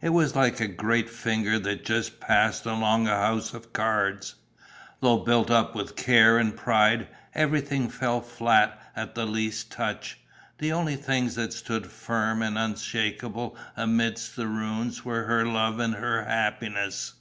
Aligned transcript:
It 0.00 0.10
was 0.10 0.36
like 0.36 0.60
a 0.60 0.68
great 0.68 1.10
finger 1.10 1.58
that 1.58 1.84
just 1.84 2.20
passed 2.20 2.66
along 2.66 3.08
a 3.08 3.16
house 3.16 3.52
of 3.52 3.72
cards: 3.72 4.36
though 5.00 5.16
built 5.18 5.50
up 5.50 5.74
with 5.74 5.96
care 5.96 6.38
and 6.38 6.56
pride, 6.56 7.08
everything 7.34 7.88
fell 7.90 8.20
flat 8.20 8.78
at 8.94 9.16
the 9.16 9.26
least 9.26 9.72
touch. 9.72 10.20
The 10.58 10.70
only 10.72 10.94
things 10.94 11.34
that 11.34 11.52
stood 11.52 11.88
firm 11.90 12.42
and 12.42 12.56
unshakable 12.56 13.56
amid 13.76 14.18
the 14.18 14.46
ruins 14.46 15.04
were 15.04 15.24
her 15.24 15.44
love 15.44 15.80
and 15.80 15.94
her 15.96 16.22
happiness. 16.26 17.14